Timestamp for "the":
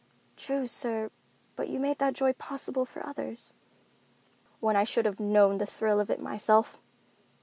5.59-5.67